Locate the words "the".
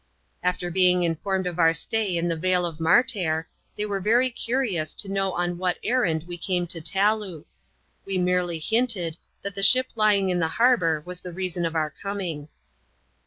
2.27-2.35, 9.53-9.61, 10.39-10.47, 11.21-11.33